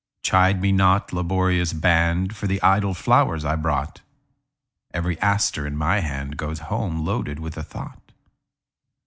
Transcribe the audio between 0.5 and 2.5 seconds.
me not, laborious band, For